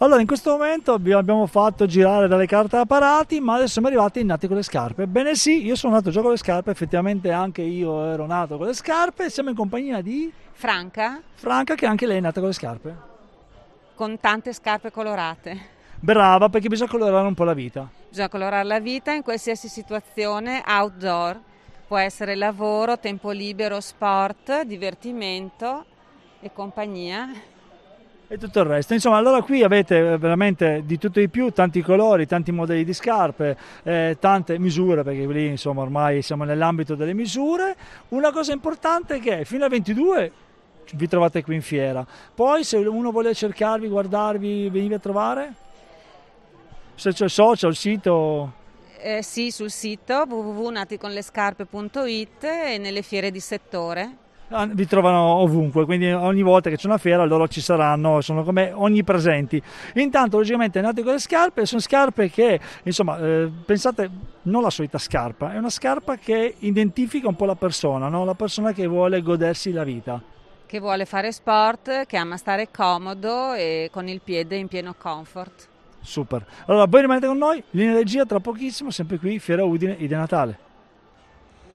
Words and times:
Allora, 0.00 0.20
in 0.20 0.28
questo 0.28 0.52
momento 0.52 0.92
abbiamo 0.92 1.44
fatto 1.46 1.84
girare 1.84 2.28
dalle 2.28 2.46
carte 2.46 2.76
a 2.76 2.86
parati, 2.86 3.40
ma 3.40 3.54
adesso 3.54 3.72
siamo 3.72 3.88
arrivati 3.88 4.22
nati 4.22 4.46
con 4.46 4.54
le 4.54 4.62
scarpe. 4.62 5.08
Bene 5.08 5.34
sì, 5.34 5.66
io 5.66 5.74
sono 5.74 5.94
nato 5.94 6.10
già 6.10 6.20
con 6.20 6.30
le 6.30 6.36
scarpe, 6.36 6.70
effettivamente 6.70 7.32
anche 7.32 7.62
io 7.62 8.04
ero 8.04 8.24
nato 8.24 8.58
con 8.58 8.68
le 8.68 8.74
scarpe, 8.74 9.28
siamo 9.28 9.50
in 9.50 9.56
compagnia 9.56 10.00
di... 10.00 10.32
Franca. 10.52 11.20
Franca 11.34 11.74
che 11.74 11.86
anche 11.86 12.06
lei 12.06 12.18
è 12.18 12.20
nata 12.20 12.38
con 12.38 12.50
le 12.50 12.54
scarpe. 12.54 12.96
Con 13.96 14.20
tante 14.20 14.52
scarpe 14.52 14.92
colorate. 14.92 15.58
Brava, 15.98 16.48
perché 16.48 16.68
bisogna 16.68 16.90
colorare 16.90 17.26
un 17.26 17.34
po' 17.34 17.42
la 17.42 17.54
vita. 17.54 17.90
Bisogna 18.08 18.28
colorare 18.28 18.64
la 18.64 18.78
vita 18.78 19.10
in 19.10 19.24
qualsiasi 19.24 19.66
situazione 19.66 20.62
outdoor. 20.64 21.40
Può 21.88 21.96
essere 21.96 22.36
lavoro, 22.36 23.00
tempo 23.00 23.32
libero, 23.32 23.80
sport, 23.80 24.62
divertimento 24.62 25.84
e 26.38 26.52
compagnia 26.52 27.56
e 28.28 28.36
tutto 28.36 28.60
il 28.60 28.66
resto. 28.66 28.92
Insomma, 28.92 29.16
allora 29.16 29.42
qui 29.42 29.62
avete 29.62 30.18
veramente 30.18 30.82
di 30.84 30.98
tutto 30.98 31.18
e 31.18 31.22
di 31.22 31.28
più, 31.28 31.50
tanti 31.50 31.80
colori, 31.80 32.26
tanti 32.26 32.52
modelli 32.52 32.84
di 32.84 32.92
scarpe, 32.92 33.56
eh, 33.82 34.18
tante 34.20 34.58
misure, 34.58 35.02
perché 35.02 35.26
lì 35.26 35.46
insomma 35.46 35.80
ormai 35.80 36.20
siamo 36.22 36.44
nell'ambito 36.44 36.94
delle 36.94 37.14
misure. 37.14 37.74
Una 38.08 38.30
cosa 38.30 38.52
importante 38.52 39.16
è 39.16 39.20
che 39.20 39.46
fino 39.46 39.64
al 39.64 39.70
22 39.70 40.32
vi 40.94 41.08
trovate 41.08 41.42
qui 41.42 41.54
in 41.54 41.62
fiera, 41.62 42.06
poi 42.34 42.64
se 42.64 42.76
uno 42.76 43.10
vuole 43.10 43.34
cercarvi, 43.34 43.88
guardarvi, 43.88 44.68
venire 44.68 44.96
a 44.96 44.98
trovare? 44.98 45.54
Se 46.94 47.12
c'è 47.12 47.24
il 47.24 47.30
social, 47.30 47.70
il 47.70 47.76
sito... 47.76 48.52
Eh, 49.00 49.22
sì, 49.22 49.52
sul 49.52 49.70
sito 49.70 50.24
www.naticonlescarpe.it 50.26 52.42
e 52.42 52.78
nelle 52.78 53.02
fiere 53.02 53.30
di 53.30 53.38
settore. 53.38 54.26
Ah, 54.50 54.64
vi 54.64 54.86
trovano 54.86 55.18
ovunque, 55.18 55.84
quindi 55.84 56.10
ogni 56.10 56.40
volta 56.40 56.70
che 56.70 56.76
c'è 56.76 56.86
una 56.86 56.96
fiera 56.96 57.24
loro 57.24 57.46
ci 57.48 57.60
saranno, 57.60 58.22
sono 58.22 58.42
come 58.44 58.72
onnipresenti. 58.72 59.62
Intanto 59.94 60.38
logicamente 60.38 60.80
nate 60.80 61.02
con 61.02 61.12
le 61.12 61.18
scarpe, 61.18 61.66
sono 61.66 61.82
scarpe 61.82 62.30
che, 62.30 62.58
insomma, 62.84 63.18
eh, 63.18 63.50
pensate, 63.66 64.10
non 64.42 64.62
la 64.62 64.70
solita 64.70 64.96
scarpa, 64.96 65.52
è 65.52 65.58
una 65.58 65.68
scarpa 65.68 66.16
che 66.16 66.54
identifica 66.60 67.28
un 67.28 67.36
po' 67.36 67.44
la 67.44 67.56
persona, 67.56 68.08
no? 68.08 68.24
la 68.24 68.34
persona 68.34 68.72
che 68.72 68.86
vuole 68.86 69.20
godersi 69.20 69.70
la 69.70 69.84
vita. 69.84 70.18
Che 70.64 70.80
vuole 70.80 71.04
fare 71.04 71.30
sport, 71.30 72.06
che 72.06 72.16
ama 72.16 72.38
stare 72.38 72.70
comodo 72.70 73.52
e 73.52 73.90
con 73.92 74.08
il 74.08 74.22
piede 74.22 74.56
in 74.56 74.68
pieno 74.68 74.94
comfort. 74.96 75.68
Super. 76.00 76.46
Allora, 76.66 76.86
voi 76.86 77.02
rimanete 77.02 77.26
con 77.26 77.36
noi, 77.36 77.62
linea 77.72 77.92
regia 77.92 78.24
tra 78.24 78.40
pochissimo, 78.40 78.90
sempre 78.90 79.18
qui, 79.18 79.38
Fiera 79.38 79.64
Udine, 79.64 79.94
Idea 79.98 80.18
Natale. 80.18 80.67